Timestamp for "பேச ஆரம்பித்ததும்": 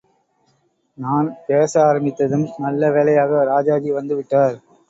1.47-2.47